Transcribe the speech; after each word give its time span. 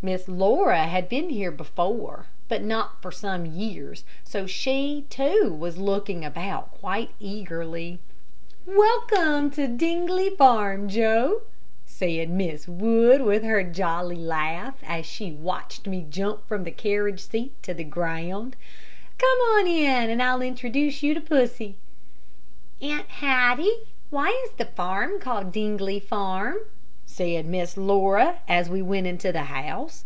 Miss 0.00 0.28
Laura 0.28 0.84
had 0.84 1.08
been 1.08 1.28
here 1.28 1.50
before, 1.50 2.26
but 2.46 2.62
not 2.62 3.02
for 3.02 3.10
some 3.10 3.44
years, 3.44 4.04
so 4.22 4.46
she, 4.46 5.04
too, 5.10 5.52
was 5.52 5.76
looking 5.76 6.24
about 6.24 6.70
quite 6.70 7.10
eagerly. 7.18 7.98
"Welcome 8.64 9.50
to 9.50 9.66
Dingley 9.66 10.30
Farm, 10.30 10.88
Joe," 10.88 11.40
said 11.84 12.30
Mrs. 12.30 12.68
Wood, 12.68 13.22
with 13.22 13.42
her 13.42 13.64
jolly 13.64 14.14
laugh, 14.14 14.76
as 14.86 15.04
she 15.04 15.32
watched 15.32 15.88
me 15.88 16.06
jump 16.08 16.46
from 16.46 16.62
the 16.62 16.70
carriage 16.70 17.18
seat 17.26 17.60
to 17.64 17.74
the 17.74 17.82
ground. 17.82 18.54
"Come 19.18 19.66
in, 19.66 20.10
and 20.10 20.22
I'll 20.22 20.42
introduce 20.42 21.02
you 21.02 21.12
to 21.14 21.20
pussy." 21.20 21.74
"Aunt 22.80 23.08
Hattie, 23.08 23.80
why 24.10 24.28
is 24.44 24.52
the 24.58 24.66
farm 24.66 25.18
called 25.18 25.50
Dingley 25.50 25.98
Farm?" 25.98 26.54
said 27.10 27.46
Miss 27.46 27.78
Laura, 27.78 28.38
as 28.46 28.68
we 28.68 28.82
went 28.82 29.06
into 29.06 29.32
the 29.32 29.44
house. 29.44 30.04